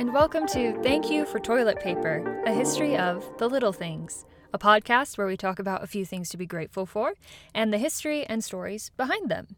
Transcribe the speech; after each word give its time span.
and 0.00 0.14
welcome 0.14 0.46
to 0.46 0.72
Thank 0.82 1.10
You 1.10 1.26
for 1.26 1.38
Toilet 1.38 1.78
Paper, 1.78 2.42
a 2.46 2.54
history 2.54 2.96
of 2.96 3.22
the 3.36 3.46
little 3.46 3.70
things, 3.70 4.24
a 4.50 4.58
podcast 4.58 5.18
where 5.18 5.26
we 5.26 5.36
talk 5.36 5.58
about 5.58 5.84
a 5.84 5.86
few 5.86 6.06
things 6.06 6.30
to 6.30 6.38
be 6.38 6.46
grateful 6.46 6.86
for 6.86 7.12
and 7.54 7.70
the 7.70 7.76
history 7.76 8.24
and 8.24 8.42
stories 8.42 8.92
behind 8.96 9.30
them. 9.30 9.56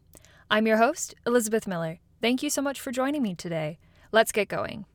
I'm 0.51 0.67
your 0.67 0.75
host, 0.75 1.15
Elizabeth 1.25 1.65
Miller. 1.65 1.99
Thank 2.21 2.43
you 2.43 2.49
so 2.49 2.61
much 2.61 2.81
for 2.81 2.91
joining 2.91 3.23
me 3.23 3.35
today. 3.35 3.79
Let's 4.11 4.33
get 4.33 4.49
going. 4.49 4.85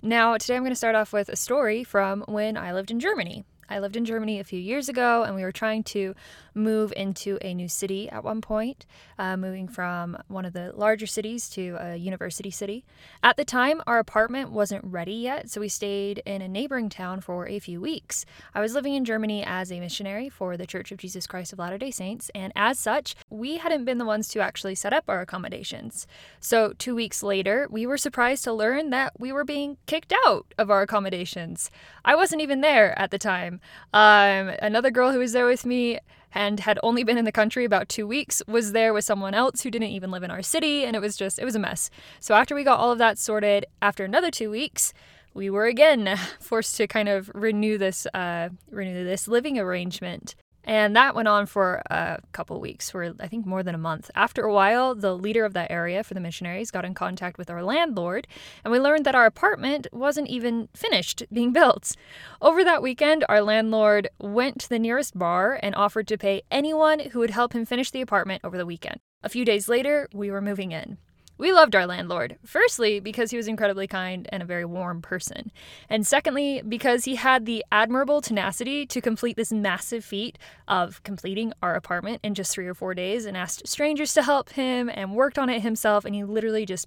Now, 0.00 0.38
today 0.38 0.56
I'm 0.56 0.62
going 0.62 0.72
to 0.72 0.74
start 0.74 0.94
off 0.94 1.12
with 1.12 1.28
a 1.28 1.36
story 1.36 1.84
from 1.84 2.24
when 2.26 2.56
I 2.56 2.72
lived 2.72 2.90
in 2.90 2.98
Germany. 2.98 3.44
I 3.68 3.80
lived 3.80 3.96
in 3.96 4.06
Germany 4.06 4.40
a 4.40 4.44
few 4.44 4.58
years 4.58 4.88
ago, 4.88 5.22
and 5.22 5.36
we 5.36 5.42
were 5.42 5.52
trying 5.52 5.82
to 5.84 6.14
move 6.54 6.92
into 6.96 7.38
a 7.42 7.54
new 7.54 7.68
city 7.68 8.08
at 8.08 8.24
one 8.24 8.40
point, 8.40 8.86
uh, 9.18 9.36
moving 9.36 9.68
from 9.68 10.16
one 10.28 10.44
of 10.44 10.52
the 10.52 10.72
larger 10.74 11.06
cities 11.06 11.48
to 11.50 11.76
a 11.80 11.96
university 11.96 12.50
city. 12.50 12.84
At 13.22 13.36
the 13.36 13.44
time, 13.44 13.82
our 13.86 13.98
apartment 13.98 14.50
wasn't 14.50 14.84
ready 14.84 15.14
yet, 15.14 15.50
so 15.50 15.60
we 15.60 15.68
stayed 15.68 16.22
in 16.24 16.42
a 16.42 16.48
neighboring 16.48 16.88
town 16.88 17.20
for 17.20 17.46
a 17.48 17.58
few 17.58 17.80
weeks. 17.80 18.24
I 18.54 18.60
was 18.60 18.74
living 18.74 18.94
in 18.94 19.04
Germany 19.04 19.44
as 19.44 19.70
a 19.70 19.80
missionary 19.80 20.28
for 20.28 20.56
the 20.56 20.66
Church 20.66 20.92
of 20.92 20.98
Jesus 20.98 21.26
Christ 21.26 21.52
of 21.52 21.58
Latter 21.58 21.78
day 21.78 21.90
Saints, 21.90 22.30
and 22.34 22.52
as 22.56 22.78
such, 22.78 23.14
we 23.30 23.58
hadn't 23.58 23.84
been 23.84 23.98
the 23.98 24.04
ones 24.04 24.28
to 24.28 24.40
actually 24.40 24.74
set 24.74 24.92
up 24.92 25.04
our 25.08 25.20
accommodations. 25.20 26.06
So, 26.40 26.72
two 26.78 26.94
weeks 26.94 27.22
later, 27.22 27.66
we 27.70 27.86
were 27.86 27.98
surprised 27.98 28.44
to 28.44 28.52
learn 28.52 28.90
that 28.90 29.18
we 29.18 29.32
were 29.32 29.44
being 29.44 29.76
kicked 29.86 30.12
out 30.26 30.46
of 30.58 30.70
our 30.70 30.82
accommodations. 30.82 31.70
I 32.04 32.14
wasn't 32.14 32.42
even 32.42 32.60
there 32.60 32.98
at 32.98 33.10
the 33.10 33.18
time. 33.18 33.60
Um, 33.92 34.52
another 34.62 34.90
girl 34.90 35.12
who 35.12 35.18
was 35.18 35.32
there 35.32 35.46
with 35.46 35.64
me 35.66 35.98
and 36.34 36.60
had 36.60 36.78
only 36.82 37.04
been 37.04 37.16
in 37.16 37.24
the 37.24 37.32
country 37.32 37.64
about 37.64 37.88
two 37.88 38.06
weeks 38.06 38.42
was 38.46 38.72
there 38.72 38.92
with 38.92 39.04
someone 39.04 39.34
else 39.34 39.62
who 39.62 39.70
didn't 39.70 39.88
even 39.88 40.10
live 40.10 40.22
in 40.22 40.30
our 40.30 40.42
city, 40.42 40.84
and 40.84 40.96
it 40.96 41.00
was 41.00 41.16
just, 41.16 41.38
it 41.38 41.44
was 41.44 41.54
a 41.54 41.60
mess. 41.60 41.88
So 42.20 42.34
after 42.34 42.54
we 42.54 42.64
got 42.64 42.80
all 42.80 42.90
of 42.90 42.98
that 42.98 43.18
sorted, 43.18 43.64
after 43.80 44.04
another 44.04 44.30
two 44.30 44.50
weeks, 44.50 44.92
we 45.32 45.48
were 45.50 45.66
again 45.66 46.18
forced 46.40 46.76
to 46.76 46.86
kind 46.86 47.08
of 47.08 47.30
renew 47.34 47.78
this 47.78 48.06
uh, 48.14 48.48
renew 48.70 49.04
this 49.04 49.28
living 49.28 49.58
arrangement. 49.58 50.34
And 50.64 50.96
that 50.96 51.14
went 51.14 51.28
on 51.28 51.46
for 51.46 51.82
a 51.90 52.20
couple 52.32 52.60
weeks, 52.60 52.90
for 52.90 53.14
I 53.20 53.28
think 53.28 53.46
more 53.46 53.62
than 53.62 53.74
a 53.74 53.78
month. 53.78 54.10
After 54.14 54.44
a 54.44 54.52
while, 54.52 54.94
the 54.94 55.16
leader 55.16 55.44
of 55.44 55.52
that 55.54 55.70
area 55.70 56.02
for 56.02 56.14
the 56.14 56.20
missionaries 56.20 56.70
got 56.70 56.84
in 56.84 56.94
contact 56.94 57.38
with 57.38 57.50
our 57.50 57.62
landlord, 57.62 58.26
and 58.64 58.72
we 58.72 58.78
learned 58.78 59.04
that 59.04 59.14
our 59.14 59.26
apartment 59.26 59.86
wasn't 59.92 60.28
even 60.28 60.68
finished 60.74 61.22
being 61.32 61.52
built. 61.60 61.94
Over 62.40 62.64
that 62.64 62.82
weekend, 62.82 63.24
our 63.28 63.42
landlord 63.42 64.08
went 64.18 64.60
to 64.60 64.68
the 64.68 64.78
nearest 64.78 65.18
bar 65.18 65.58
and 65.62 65.74
offered 65.74 66.08
to 66.08 66.18
pay 66.18 66.42
anyone 66.50 66.98
who 66.98 67.18
would 67.18 67.30
help 67.30 67.52
him 67.52 67.66
finish 67.66 67.90
the 67.90 68.00
apartment 68.00 68.40
over 68.44 68.56
the 68.56 68.66
weekend. 68.66 69.00
A 69.22 69.28
few 69.28 69.44
days 69.44 69.68
later, 69.68 70.08
we 70.12 70.30
were 70.30 70.42
moving 70.42 70.72
in. 70.72 70.98
We 71.36 71.52
loved 71.52 71.74
our 71.74 71.86
landlord, 71.86 72.36
firstly, 72.44 73.00
because 73.00 73.32
he 73.32 73.36
was 73.36 73.48
incredibly 73.48 73.88
kind 73.88 74.28
and 74.30 74.40
a 74.40 74.46
very 74.46 74.64
warm 74.64 75.02
person, 75.02 75.50
and 75.88 76.06
secondly, 76.06 76.62
because 76.66 77.04
he 77.04 77.16
had 77.16 77.44
the 77.44 77.64
admirable 77.72 78.20
tenacity 78.20 78.86
to 78.86 79.00
complete 79.00 79.36
this 79.36 79.50
massive 79.50 80.04
feat 80.04 80.38
of 80.68 81.02
completing 81.02 81.52
our 81.60 81.74
apartment 81.74 82.20
in 82.22 82.34
just 82.34 82.52
three 82.52 82.68
or 82.68 82.74
four 82.74 82.94
days 82.94 83.24
and 83.26 83.36
asked 83.36 83.66
strangers 83.66 84.14
to 84.14 84.22
help 84.22 84.50
him 84.50 84.88
and 84.88 85.16
worked 85.16 85.38
on 85.38 85.50
it 85.50 85.62
himself, 85.62 86.04
and 86.04 86.14
he 86.14 86.22
literally 86.22 86.64
just 86.64 86.86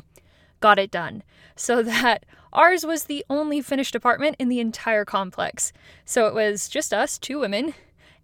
got 0.61 0.79
it 0.79 0.91
done. 0.91 1.23
So 1.57 1.83
that 1.83 2.25
ours 2.53 2.85
was 2.85 3.03
the 3.03 3.25
only 3.29 3.61
finished 3.61 3.95
apartment 3.95 4.37
in 4.39 4.47
the 4.47 4.61
entire 4.61 5.03
complex. 5.03 5.73
So 6.05 6.27
it 6.27 6.33
was 6.33 6.69
just 6.69 6.93
us, 6.93 7.17
two 7.17 7.39
women, 7.39 7.73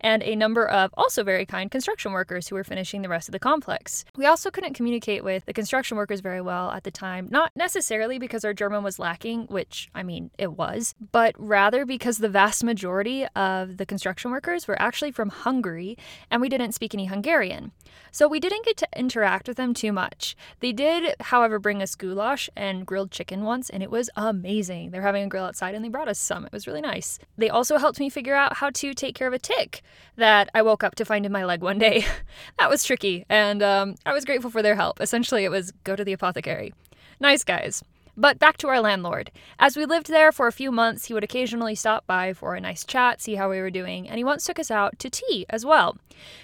and 0.01 0.23
a 0.23 0.35
number 0.35 0.67
of 0.67 0.93
also 0.95 1.23
very 1.23 1.45
kind 1.45 1.71
construction 1.71 2.11
workers 2.11 2.47
who 2.47 2.55
were 2.55 2.63
finishing 2.63 3.01
the 3.01 3.09
rest 3.09 3.27
of 3.27 3.31
the 3.31 3.39
complex. 3.39 4.05
We 4.15 4.25
also 4.25 4.51
couldn't 4.51 4.73
communicate 4.73 5.23
with 5.23 5.45
the 5.45 5.53
construction 5.53 5.97
workers 5.97 6.19
very 6.19 6.41
well 6.41 6.71
at 6.71 6.83
the 6.83 6.91
time, 6.91 7.27
not 7.31 7.51
necessarily 7.55 8.19
because 8.19 8.43
our 8.45 8.53
German 8.53 8.83
was 8.83 8.99
lacking, 8.99 9.43
which, 9.47 9.89
I 9.95 10.03
mean, 10.03 10.31
it 10.37 10.53
was, 10.53 10.95
but 11.11 11.33
rather 11.37 11.85
because 11.85 12.17
the 12.17 12.29
vast 12.29 12.63
majority 12.63 13.25
of 13.35 13.77
the 13.77 13.85
construction 13.85 14.31
workers 14.31 14.67
were 14.67 14.81
actually 14.81 15.11
from 15.11 15.29
Hungary 15.29 15.97
and 16.29 16.41
we 16.41 16.49
didn't 16.49 16.73
speak 16.73 16.93
any 16.93 17.05
Hungarian. 17.05 17.71
So 18.11 18.27
we 18.27 18.39
didn't 18.39 18.65
get 18.65 18.77
to 18.77 18.87
interact 18.95 19.47
with 19.47 19.57
them 19.57 19.73
too 19.73 19.91
much. 19.91 20.35
They 20.59 20.71
did, 20.71 21.15
however, 21.19 21.59
bring 21.59 21.81
us 21.81 21.95
goulash 21.95 22.49
and 22.55 22.85
grilled 22.85 23.11
chicken 23.11 23.43
once, 23.43 23.69
and 23.69 23.81
it 23.81 23.89
was 23.89 24.09
amazing. 24.15 24.91
They're 24.91 25.01
having 25.01 25.23
a 25.23 25.27
grill 25.27 25.45
outside 25.45 25.75
and 25.75 25.83
they 25.83 25.89
brought 25.89 26.07
us 26.07 26.19
some. 26.19 26.45
It 26.45 26.51
was 26.51 26.67
really 26.67 26.81
nice. 26.81 27.19
They 27.37 27.49
also 27.49 27.77
helped 27.77 27.99
me 27.99 28.09
figure 28.09 28.35
out 28.35 28.57
how 28.57 28.69
to 28.71 28.93
take 28.93 29.15
care 29.15 29.27
of 29.27 29.33
a 29.33 29.39
tick 29.39 29.81
that 30.15 30.49
I 30.53 30.61
woke 30.61 30.83
up 30.83 30.95
to 30.95 31.05
find 31.05 31.25
in 31.25 31.31
my 31.31 31.45
leg 31.45 31.61
one 31.61 31.79
day. 31.79 32.05
that 32.59 32.69
was 32.69 32.83
tricky, 32.83 33.25
and 33.29 33.61
um, 33.63 33.95
I 34.05 34.13
was 34.13 34.25
grateful 34.25 34.51
for 34.51 34.61
their 34.61 34.75
help. 34.75 35.01
Essentially, 35.01 35.43
it 35.43 35.49
was 35.49 35.71
go 35.83 35.95
to 35.95 36.03
the 36.03 36.13
apothecary. 36.13 36.73
Nice 37.19 37.43
guys. 37.43 37.83
But 38.15 38.37
back 38.37 38.57
to 38.57 38.67
our 38.67 38.79
landlord. 38.79 39.31
As 39.57 39.75
we 39.75 39.87
lived 39.87 40.07
there 40.07 40.31
for 40.31 40.45
a 40.45 40.51
few 40.51 40.71
months, 40.71 41.05
he 41.05 41.15
would 41.15 41.23
occasionally 41.23 41.73
stop 41.73 42.05
by 42.05 42.33
for 42.33 42.53
a 42.53 42.61
nice 42.61 42.85
chat, 42.85 43.21
see 43.21 43.35
how 43.35 43.49
we 43.49 43.59
were 43.59 43.71
doing, 43.71 44.07
and 44.07 44.19
he 44.19 44.23
once 44.23 44.45
took 44.45 44.59
us 44.59 44.69
out 44.69 44.99
to 44.99 45.09
tea 45.09 45.47
as 45.49 45.65
well. 45.65 45.97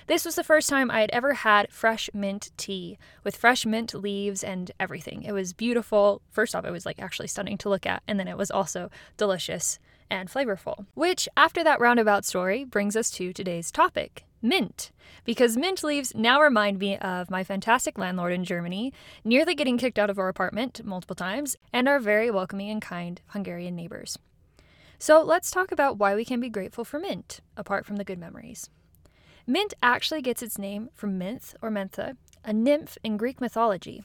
This 0.07 0.25
was 0.25 0.33
the 0.33 0.43
first 0.43 0.67
time 0.67 0.89
I 0.89 1.01
had 1.01 1.11
ever 1.11 1.33
had 1.35 1.71
fresh 1.71 2.09
mint 2.11 2.49
tea 2.57 2.97
with 3.23 3.35
fresh 3.35 3.67
mint 3.67 3.93
leaves 3.93 4.43
and 4.43 4.71
everything. 4.79 5.21
It 5.21 5.31
was 5.31 5.53
beautiful. 5.53 6.23
First 6.31 6.55
off, 6.55 6.65
it 6.65 6.71
was 6.71 6.87
like 6.87 6.99
actually 6.99 7.27
stunning 7.27 7.57
to 7.59 7.69
look 7.69 7.85
at, 7.85 8.01
and 8.07 8.19
then 8.19 8.27
it 8.27 8.37
was 8.37 8.49
also 8.49 8.89
delicious 9.15 9.77
and 10.09 10.29
flavorful. 10.29 10.85
Which, 10.93 11.29
after 11.35 11.63
that 11.63 11.79
roundabout 11.79 12.25
story, 12.25 12.63
brings 12.63 12.95
us 12.95 13.11
to 13.11 13.33
today's 13.33 13.71
topic 13.71 14.25
mint. 14.41 14.91
Because 15.25 15.57
mint 15.57 15.83
leaves 15.83 16.13
now 16.15 16.41
remind 16.41 16.79
me 16.79 16.97
of 16.97 17.29
my 17.29 17.43
fantastic 17.43 17.97
landlord 17.97 18.33
in 18.33 18.43
Germany, 18.43 18.93
nearly 19.23 19.55
getting 19.55 19.77
kicked 19.77 19.99
out 19.99 20.09
of 20.09 20.17
our 20.17 20.29
apartment 20.29 20.83
multiple 20.83 21.15
times, 21.15 21.55
and 21.73 21.87
our 21.87 21.99
very 21.99 22.31
welcoming 22.31 22.69
and 22.69 22.81
kind 22.81 23.21
Hungarian 23.27 23.75
neighbors. 23.75 24.17
So 24.97 25.21
let's 25.21 25.51
talk 25.51 25.71
about 25.71 25.97
why 25.97 26.15
we 26.15 26.25
can 26.25 26.39
be 26.39 26.49
grateful 26.49 26.83
for 26.83 26.99
mint, 26.99 27.41
apart 27.55 27.85
from 27.85 27.97
the 27.97 28.03
good 28.03 28.19
memories. 28.19 28.69
Mint 29.47 29.73
actually 29.81 30.21
gets 30.21 30.43
its 30.43 30.57
name 30.57 30.89
from 30.93 31.19
Minth 31.19 31.55
or 31.61 31.69
Mentha, 31.69 32.15
a 32.43 32.53
nymph 32.53 32.97
in 33.03 33.17
Greek 33.17 33.41
mythology. 33.41 34.03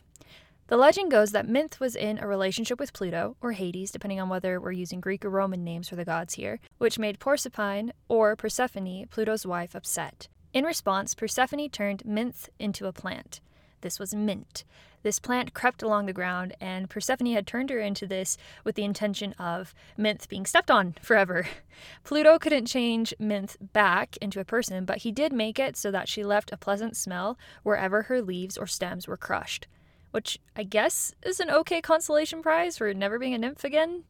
The 0.69 0.79
legend 0.79 1.11
goes 1.11 1.33
that 1.33 1.47
Minth 1.47 1.79
was 1.79 1.95
in 1.95 2.19
a 2.19 2.27
relationship 2.27 2.81
with 2.81 2.95
Pluto, 2.95 3.37
or 3.43 3.53
Hades, 3.53 3.91
depending 3.91 4.19
on 4.19 4.31
whether 4.31 4.59
we're 4.59 4.73
using 4.73 4.99
Greek 4.99 5.23
or 5.23 5.29
Roman 5.29 5.63
names 5.63 5.91
for 5.91 5.97
the 5.97 6.07
gods 6.07 6.35
here, 6.35 6.59
which 6.79 6.99
made 6.99 7.19
Proserpine, 7.19 7.93
or 8.09 8.35
Persephone, 8.35 9.07
Pluto's 9.11 9.45
wife, 9.45 9.75
upset. 9.75 10.29
In 10.55 10.65
response, 10.65 11.15
Persephone 11.15 11.69
turned 11.69 12.03
Minth 12.07 12.49
into 12.59 12.87
a 12.87 12.95
plant. 12.95 13.43
This 13.83 13.99
was 13.99 14.15
mint. 14.15 14.65
This 15.03 15.19
plant 15.19 15.53
crept 15.53 15.83
along 15.83 16.07
the 16.07 16.15
ground, 16.15 16.55
and 16.63 16.89
Persephone 16.89 17.35
had 17.35 17.47
turned 17.47 17.69
her 17.69 17.79
into 17.79 18.07
this 18.07 18.39
with 18.65 18.75
the 18.75 18.85
intention 18.85 19.35
of 19.35 19.75
Minth 19.99 20.31
being 20.31 20.47
stepped 20.47 20.71
on 20.71 20.95
forever. 21.03 21.47
Pluto 22.05 22.39
couldn't 22.39 22.65
change 22.65 23.13
Minth 23.21 23.59
back 23.75 24.17
into 24.23 24.41
a 24.41 24.47
person, 24.47 24.87
but 24.87 24.99
he 24.99 25.13
did 25.13 25.31
make 25.31 25.59
it 25.59 25.77
so 25.77 25.91
that 25.91 26.09
she 26.09 26.25
left 26.25 26.53
a 26.53 26.57
pleasant 26.57 26.97
smell 26.97 27.37
wherever 27.63 28.05
her 28.05 28.23
leaves 28.23 28.57
or 28.57 28.67
stems 28.67 29.07
were 29.07 29.19
crushed 29.19 29.67
which 30.15 30.39
I 30.55 30.63
guess 30.63 31.13
is 31.27 31.41
an 31.41 31.51
okay 31.51 31.81
consolation 31.81 32.41
prize 32.41 32.79
for 32.79 32.95
never 32.95 33.19
being 33.19 33.35
a 33.35 33.39
nymph 33.39 33.65
again. 33.65 34.05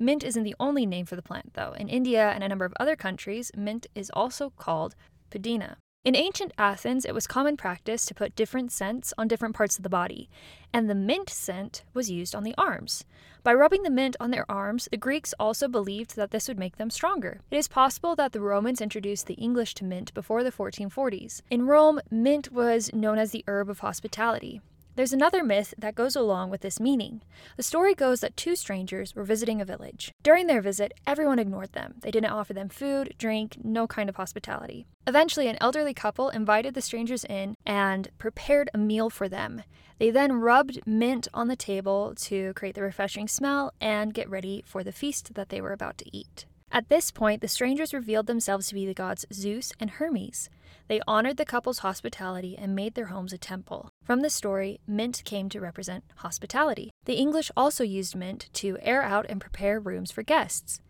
Mint 0.00 0.24
isn't 0.24 0.42
the 0.42 0.56
only 0.58 0.84
name 0.84 1.06
for 1.06 1.14
the 1.14 1.22
plant, 1.22 1.54
though. 1.54 1.74
In 1.78 1.88
India 1.88 2.32
and 2.32 2.42
a 2.42 2.48
number 2.48 2.64
of 2.64 2.74
other 2.80 2.96
countries, 2.96 3.52
mint 3.56 3.86
is 3.94 4.10
also 4.12 4.50
called 4.50 4.96
pudina. 5.30 5.76
In 6.04 6.16
ancient 6.16 6.52
Athens, 6.58 7.04
it 7.04 7.14
was 7.14 7.28
common 7.28 7.56
practice 7.56 8.04
to 8.04 8.14
put 8.14 8.34
different 8.34 8.72
scents 8.72 9.14
on 9.16 9.28
different 9.28 9.54
parts 9.54 9.76
of 9.76 9.84
the 9.84 9.88
body, 9.88 10.28
and 10.72 10.90
the 10.90 10.94
mint 10.94 11.30
scent 11.30 11.84
was 11.94 12.10
used 12.10 12.34
on 12.34 12.42
the 12.42 12.56
arms. 12.58 13.04
By 13.44 13.54
rubbing 13.54 13.84
the 13.84 13.90
mint 13.90 14.16
on 14.18 14.32
their 14.32 14.50
arms, 14.50 14.88
the 14.90 14.96
Greeks 14.96 15.34
also 15.38 15.68
believed 15.68 16.16
that 16.16 16.32
this 16.32 16.48
would 16.48 16.58
make 16.58 16.78
them 16.78 16.90
stronger. 16.90 17.42
It 17.52 17.56
is 17.56 17.68
possible 17.68 18.16
that 18.16 18.32
the 18.32 18.40
Romans 18.40 18.80
introduced 18.80 19.28
the 19.28 19.34
English 19.34 19.74
to 19.74 19.84
mint 19.84 20.12
before 20.14 20.42
the 20.42 20.50
1440s. 20.50 21.42
In 21.48 21.64
Rome, 21.68 22.00
mint 22.10 22.50
was 22.50 22.92
known 22.92 23.18
as 23.18 23.30
the 23.30 23.44
herb 23.46 23.70
of 23.70 23.78
hospitality. 23.78 24.60
There's 24.96 25.12
another 25.12 25.42
myth 25.42 25.74
that 25.76 25.96
goes 25.96 26.14
along 26.14 26.50
with 26.50 26.60
this 26.60 26.78
meaning. 26.78 27.22
The 27.56 27.64
story 27.64 27.96
goes 27.96 28.20
that 28.20 28.36
two 28.36 28.54
strangers 28.54 29.12
were 29.12 29.24
visiting 29.24 29.60
a 29.60 29.64
village. 29.64 30.12
During 30.22 30.46
their 30.46 30.60
visit, 30.60 30.94
everyone 31.04 31.40
ignored 31.40 31.72
them. 31.72 31.94
They 32.00 32.12
didn't 32.12 32.30
offer 32.30 32.52
them 32.52 32.68
food, 32.68 33.12
drink, 33.18 33.56
no 33.64 33.88
kind 33.88 34.08
of 34.08 34.14
hospitality. 34.14 34.86
Eventually, 35.04 35.48
an 35.48 35.58
elderly 35.60 35.94
couple 35.94 36.28
invited 36.28 36.74
the 36.74 36.80
strangers 36.80 37.24
in 37.24 37.56
and 37.66 38.08
prepared 38.18 38.70
a 38.72 38.78
meal 38.78 39.10
for 39.10 39.28
them. 39.28 39.64
They 39.98 40.10
then 40.10 40.34
rubbed 40.34 40.86
mint 40.86 41.26
on 41.34 41.48
the 41.48 41.56
table 41.56 42.14
to 42.20 42.52
create 42.54 42.76
the 42.76 42.82
refreshing 42.82 43.26
smell 43.26 43.72
and 43.80 44.14
get 44.14 44.30
ready 44.30 44.62
for 44.64 44.84
the 44.84 44.92
feast 44.92 45.34
that 45.34 45.48
they 45.48 45.60
were 45.60 45.72
about 45.72 45.98
to 45.98 46.16
eat. 46.16 46.46
At 46.74 46.88
this 46.88 47.12
point, 47.12 47.40
the 47.40 47.46
strangers 47.46 47.94
revealed 47.94 48.26
themselves 48.26 48.66
to 48.66 48.74
be 48.74 48.84
the 48.84 48.94
gods 48.94 49.24
Zeus 49.32 49.72
and 49.78 49.90
Hermes. 49.90 50.50
They 50.88 51.00
honored 51.06 51.36
the 51.36 51.44
couple's 51.44 51.78
hospitality 51.78 52.58
and 52.58 52.74
made 52.74 52.94
their 52.94 53.06
homes 53.06 53.32
a 53.32 53.38
temple. 53.38 53.90
From 54.02 54.22
the 54.22 54.28
story, 54.28 54.80
mint 54.84 55.22
came 55.24 55.48
to 55.50 55.60
represent 55.60 56.02
hospitality. 56.16 56.90
The 57.04 57.14
English 57.14 57.52
also 57.56 57.84
used 57.84 58.16
mint 58.16 58.48
to 58.54 58.76
air 58.82 59.04
out 59.04 59.24
and 59.28 59.40
prepare 59.40 59.78
rooms 59.78 60.10
for 60.10 60.24
guests. 60.24 60.80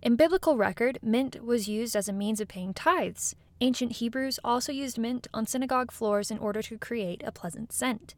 In 0.00 0.16
biblical 0.16 0.56
record, 0.56 1.00
mint 1.02 1.44
was 1.44 1.68
used 1.68 1.94
as 1.94 2.08
a 2.08 2.14
means 2.14 2.40
of 2.40 2.48
paying 2.48 2.72
tithes. 2.72 3.36
Ancient 3.60 3.96
Hebrews 3.96 4.40
also 4.42 4.72
used 4.72 4.96
mint 4.96 5.26
on 5.34 5.46
synagogue 5.46 5.92
floors 5.92 6.30
in 6.30 6.38
order 6.38 6.62
to 6.62 6.78
create 6.78 7.22
a 7.26 7.30
pleasant 7.30 7.74
scent. 7.74 8.14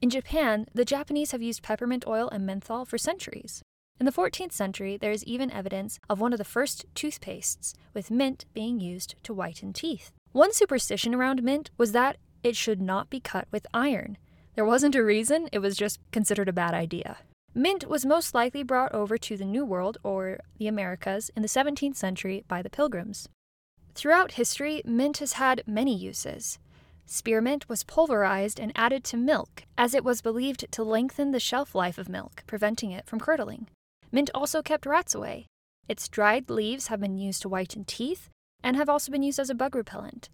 In 0.00 0.08
Japan, 0.08 0.66
the 0.72 0.84
Japanese 0.84 1.32
have 1.32 1.42
used 1.42 1.64
peppermint 1.64 2.06
oil 2.06 2.28
and 2.28 2.46
menthol 2.46 2.84
for 2.84 2.96
centuries. 2.96 3.60
In 4.00 4.06
the 4.06 4.12
14th 4.12 4.52
century, 4.52 4.96
there 4.96 5.12
is 5.12 5.22
even 5.24 5.50
evidence 5.50 6.00
of 6.08 6.20
one 6.20 6.32
of 6.32 6.38
the 6.38 6.44
first 6.44 6.86
toothpastes, 6.94 7.74
with 7.92 8.10
mint 8.10 8.46
being 8.54 8.80
used 8.80 9.14
to 9.24 9.34
whiten 9.34 9.74
teeth. 9.74 10.10
One 10.32 10.54
superstition 10.54 11.14
around 11.14 11.42
mint 11.42 11.70
was 11.76 11.92
that 11.92 12.16
it 12.42 12.56
should 12.56 12.80
not 12.80 13.10
be 13.10 13.20
cut 13.20 13.46
with 13.50 13.66
iron. 13.74 14.16
There 14.54 14.64
wasn't 14.64 14.94
a 14.94 15.04
reason, 15.04 15.50
it 15.52 15.58
was 15.58 15.76
just 15.76 16.00
considered 16.12 16.48
a 16.48 16.52
bad 16.54 16.72
idea. 16.72 17.18
Mint 17.54 17.88
was 17.88 18.06
most 18.06 18.34
likely 18.34 18.62
brought 18.62 18.94
over 18.94 19.18
to 19.18 19.36
the 19.36 19.44
New 19.44 19.66
World 19.66 19.98
or 20.02 20.40
the 20.56 20.66
Americas 20.66 21.30
in 21.36 21.42
the 21.42 21.48
17th 21.48 21.96
century 21.96 22.42
by 22.48 22.62
the 22.62 22.70
Pilgrims. 22.70 23.28
Throughout 23.94 24.32
history, 24.32 24.80
mint 24.86 25.18
has 25.18 25.34
had 25.34 25.62
many 25.66 25.94
uses. 25.94 26.58
Spearmint 27.04 27.68
was 27.68 27.84
pulverized 27.84 28.58
and 28.58 28.72
added 28.74 29.04
to 29.04 29.18
milk, 29.18 29.64
as 29.76 29.92
it 29.92 30.04
was 30.04 30.22
believed 30.22 30.72
to 30.72 30.82
lengthen 30.82 31.32
the 31.32 31.40
shelf 31.40 31.74
life 31.74 31.98
of 31.98 32.08
milk, 32.08 32.44
preventing 32.46 32.92
it 32.92 33.04
from 33.04 33.20
curdling. 33.20 33.66
Mint 34.12 34.30
also 34.34 34.62
kept 34.62 34.86
rats 34.86 35.14
away. 35.14 35.46
Its 35.88 36.08
dried 36.08 36.50
leaves 36.50 36.88
have 36.88 37.00
been 37.00 37.16
used 37.16 37.42
to 37.42 37.48
whiten 37.48 37.84
teeth 37.84 38.28
and 38.62 38.76
have 38.76 38.88
also 38.88 39.10
been 39.10 39.22
used 39.22 39.38
as 39.38 39.50
a 39.50 39.54
bug 39.54 39.74
repellent. 39.74 40.28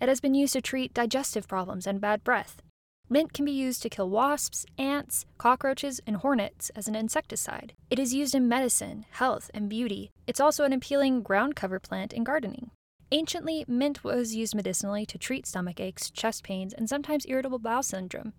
It 0.00 0.08
has 0.08 0.20
been 0.20 0.34
used 0.34 0.52
to 0.54 0.60
treat 0.60 0.94
digestive 0.94 1.48
problems 1.48 1.86
and 1.86 2.00
bad 2.00 2.24
breath. 2.24 2.62
Mint 3.08 3.32
can 3.32 3.44
be 3.44 3.52
used 3.52 3.82
to 3.82 3.90
kill 3.90 4.08
wasps, 4.08 4.64
ants, 4.78 5.26
cockroaches, 5.36 6.00
and 6.06 6.16
hornets 6.16 6.70
as 6.74 6.88
an 6.88 6.94
insecticide. 6.94 7.74
It 7.90 7.98
is 7.98 8.14
used 8.14 8.34
in 8.34 8.48
medicine, 8.48 9.04
health, 9.10 9.50
and 9.52 9.68
beauty. 9.68 10.10
It's 10.26 10.40
also 10.40 10.64
an 10.64 10.72
appealing 10.72 11.22
ground 11.22 11.54
cover 11.54 11.78
plant 11.78 12.12
in 12.12 12.24
gardening. 12.24 12.70
Anciently, 13.10 13.66
mint 13.68 14.02
was 14.02 14.34
used 14.34 14.54
medicinally 14.54 15.04
to 15.04 15.18
treat 15.18 15.46
stomach 15.46 15.78
aches, 15.78 16.10
chest 16.10 16.42
pains, 16.42 16.72
and 16.72 16.88
sometimes 16.88 17.26
irritable 17.28 17.58
bowel 17.58 17.82
syndrome. 17.82 18.32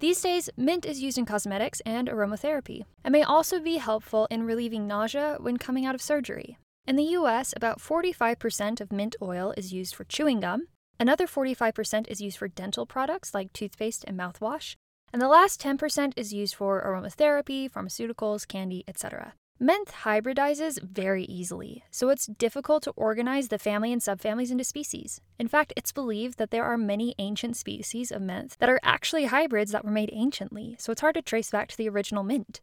These 0.00 0.22
days, 0.22 0.48
mint 0.56 0.86
is 0.86 1.02
used 1.02 1.18
in 1.18 1.26
cosmetics 1.26 1.82
and 1.84 2.08
aromatherapy, 2.08 2.84
and 3.04 3.12
may 3.12 3.22
also 3.22 3.60
be 3.60 3.76
helpful 3.76 4.26
in 4.30 4.44
relieving 4.44 4.86
nausea 4.86 5.36
when 5.38 5.58
coming 5.58 5.84
out 5.84 5.94
of 5.94 6.00
surgery. 6.00 6.56
In 6.86 6.96
the 6.96 7.12
US, 7.18 7.52
about 7.54 7.80
45% 7.80 8.80
of 8.80 8.92
mint 8.92 9.14
oil 9.20 9.52
is 9.58 9.74
used 9.74 9.94
for 9.94 10.04
chewing 10.04 10.40
gum, 10.40 10.68
another 10.98 11.26
45% 11.26 12.08
is 12.08 12.22
used 12.22 12.38
for 12.38 12.48
dental 12.48 12.86
products 12.86 13.34
like 13.34 13.52
toothpaste 13.52 14.06
and 14.06 14.18
mouthwash, 14.18 14.74
and 15.12 15.20
the 15.20 15.28
last 15.28 15.60
10% 15.60 16.14
is 16.16 16.32
used 16.32 16.54
for 16.54 16.82
aromatherapy, 16.82 17.70
pharmaceuticals, 17.70 18.48
candy, 18.48 18.84
etc. 18.88 19.34
Mint 19.62 19.92
hybridizes 20.04 20.80
very 20.82 21.24
easily, 21.24 21.84
so 21.90 22.08
it's 22.08 22.24
difficult 22.24 22.82
to 22.82 22.92
organize 22.92 23.48
the 23.48 23.58
family 23.58 23.92
and 23.92 24.00
subfamilies 24.00 24.50
into 24.50 24.64
species. 24.64 25.20
In 25.38 25.48
fact, 25.48 25.74
it's 25.76 25.92
believed 25.92 26.38
that 26.38 26.50
there 26.50 26.64
are 26.64 26.78
many 26.78 27.14
ancient 27.18 27.58
species 27.58 28.10
of 28.10 28.22
mint 28.22 28.56
that 28.58 28.70
are 28.70 28.80
actually 28.82 29.26
hybrids 29.26 29.70
that 29.72 29.84
were 29.84 29.90
made 29.90 30.08
anciently, 30.14 30.76
so 30.78 30.92
it's 30.92 31.02
hard 31.02 31.14
to 31.16 31.20
trace 31.20 31.50
back 31.50 31.68
to 31.68 31.76
the 31.76 31.90
original 31.90 32.22
mint. 32.22 32.62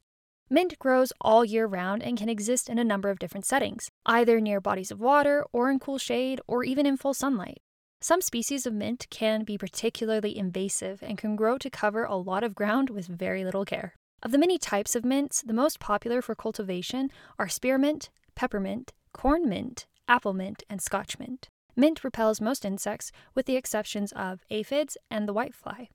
Mint 0.49 0.79
grows 0.79 1.13
all 1.21 1.45
year 1.45 1.67
round 1.67 2.01
and 2.01 2.17
can 2.17 2.29
exist 2.29 2.67
in 2.67 2.79
a 2.79 2.83
number 2.83 3.11
of 3.11 3.19
different 3.19 3.45
settings, 3.45 3.91
either 4.07 4.41
near 4.41 4.59
bodies 4.59 4.89
of 4.89 4.99
water, 4.99 5.45
or 5.53 5.69
in 5.69 5.77
cool 5.77 5.99
shade, 5.99 6.41
or 6.47 6.63
even 6.63 6.88
in 6.88 6.97
full 6.97 7.13
sunlight. 7.13 7.57
Some 8.01 8.21
species 8.21 8.65
of 8.65 8.73
mint 8.73 9.05
can 9.11 9.44
be 9.44 9.55
particularly 9.55 10.35
invasive 10.35 11.03
and 11.03 11.15
can 11.15 11.35
grow 11.35 11.59
to 11.59 11.69
cover 11.69 12.05
a 12.05 12.15
lot 12.15 12.44
of 12.44 12.55
ground 12.55 12.89
with 12.89 13.05
very 13.05 13.45
little 13.45 13.65
care. 13.65 13.94
Of 14.23 14.31
the 14.31 14.39
many 14.39 14.57
types 14.57 14.95
of 14.95 15.05
mints, 15.05 15.43
the 15.43 15.53
most 15.53 15.79
popular 15.79 16.23
for 16.23 16.33
cultivation 16.33 17.11
are 17.37 17.47
spearmint, 17.47 18.09
peppermint, 18.33 18.91
corn 19.13 19.47
mint, 19.47 19.85
apple 20.07 20.33
mint, 20.33 20.63
and 20.69 20.81
scotch 20.81 21.19
mint. 21.19 21.49
Mint 21.75 22.03
repels 22.03 22.41
most 22.41 22.65
insects, 22.65 23.11
with 23.35 23.45
the 23.45 23.55
exceptions 23.55 24.11
of 24.13 24.43
aphids 24.49 24.97
and 25.11 25.27
the 25.27 25.33
whitefly. 25.33 25.89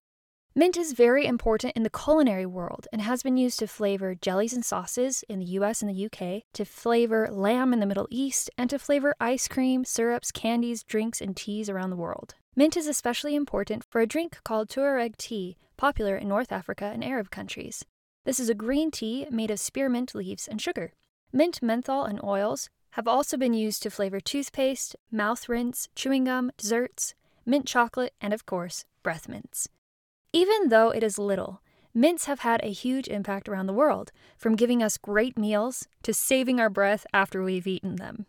Mint 0.54 0.76
is 0.76 0.92
very 0.92 1.26
important 1.26 1.74
in 1.74 1.82
the 1.82 1.90
culinary 1.90 2.46
world 2.46 2.86
and 2.92 3.02
has 3.02 3.24
been 3.24 3.36
used 3.36 3.58
to 3.58 3.66
flavor 3.66 4.14
jellies 4.14 4.52
and 4.52 4.64
sauces 4.64 5.24
in 5.28 5.40
the 5.40 5.58
US 5.58 5.82
and 5.82 5.90
the 5.90 6.06
UK, 6.06 6.42
to 6.52 6.64
flavor 6.64 7.26
lamb 7.28 7.72
in 7.72 7.80
the 7.80 7.86
Middle 7.86 8.06
East, 8.10 8.50
and 8.56 8.70
to 8.70 8.78
flavor 8.78 9.16
ice 9.18 9.48
cream, 9.48 9.84
syrups, 9.84 10.30
candies, 10.30 10.84
drinks, 10.84 11.20
and 11.20 11.36
teas 11.36 11.68
around 11.68 11.90
the 11.90 11.96
world. 11.96 12.36
Mint 12.54 12.76
is 12.76 12.86
especially 12.86 13.34
important 13.34 13.82
for 13.82 14.00
a 14.00 14.06
drink 14.06 14.38
called 14.44 14.68
Tuareg 14.68 15.16
tea, 15.16 15.56
popular 15.76 16.16
in 16.16 16.28
North 16.28 16.52
Africa 16.52 16.84
and 16.84 17.02
Arab 17.02 17.30
countries. 17.30 17.84
This 18.24 18.38
is 18.38 18.48
a 18.48 18.54
green 18.54 18.92
tea 18.92 19.26
made 19.30 19.50
of 19.50 19.58
spearmint 19.58 20.14
leaves 20.14 20.46
and 20.46 20.60
sugar. 20.60 20.92
Mint 21.32 21.60
menthol 21.60 22.04
and 22.04 22.22
oils 22.22 22.70
have 22.90 23.08
also 23.08 23.36
been 23.36 23.52
used 23.52 23.82
to 23.82 23.90
flavor 23.90 24.20
toothpaste, 24.20 24.94
mouth 25.10 25.48
rinse, 25.48 25.88
chewing 25.96 26.24
gum, 26.24 26.52
desserts, 26.56 27.14
mint 27.44 27.66
chocolate, 27.66 28.14
and 28.20 28.32
of 28.32 28.46
course, 28.46 28.84
breath 29.02 29.28
mints. 29.28 29.68
Even 30.32 30.68
though 30.68 30.90
it 30.90 31.02
is 31.02 31.18
little, 31.18 31.62
mints 31.92 32.26
have 32.26 32.40
had 32.40 32.62
a 32.62 32.70
huge 32.70 33.08
impact 33.08 33.48
around 33.48 33.66
the 33.66 33.72
world, 33.72 34.12
from 34.36 34.54
giving 34.54 34.84
us 34.84 34.98
great 34.98 35.36
meals 35.36 35.88
to 36.04 36.14
saving 36.14 36.60
our 36.60 36.70
breath 36.70 37.04
after 37.12 37.42
we've 37.42 37.66
eaten 37.66 37.96
them, 37.96 38.26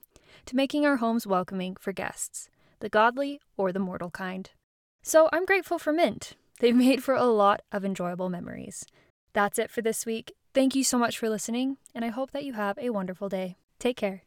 to 0.47 0.55
making 0.55 0.87
our 0.87 0.97
homes 0.97 1.27
welcoming 1.27 1.75
for 1.75 1.93
guests, 1.93 2.49
the 2.79 2.89
godly 2.89 3.39
or 3.57 3.71
the 3.71 3.79
mortal 3.79 4.09
kind. 4.09 4.49
So 5.03 5.29
I'm 5.31 5.45
grateful 5.45 5.77
for 5.77 5.93
mint. 5.93 6.33
They've 6.61 6.75
made 6.87 7.03
for 7.03 7.13
a 7.13 7.25
lot 7.25 7.61
of 7.71 7.85
enjoyable 7.85 8.29
memories. 8.29 8.85
That's 9.33 9.59
it 9.59 9.71
for 9.71 9.81
this 9.81 10.05
week. 10.05 10.33
Thank 10.53 10.75
you 10.75 10.83
so 10.83 10.97
much 10.97 11.17
for 11.17 11.29
listening, 11.29 11.77
and 11.95 12.05
I 12.05 12.09
hope 12.09 12.31
that 12.31 12.45
you 12.45 12.53
have 12.53 12.77
a 12.77 12.91
wonderful 12.91 13.29
day. 13.29 13.57
Take 13.79 13.97
care. 13.97 14.21